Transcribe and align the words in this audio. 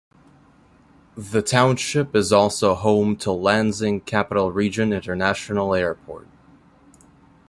The 1.15 1.43
township 1.43 2.15
is 2.15 2.33
also 2.33 2.73
home 2.73 3.15
to 3.17 3.31
Lansing 3.31 3.99
Capital 4.01 4.51
Region 4.51 4.93
International 4.93 5.75
Airport. 5.75 6.27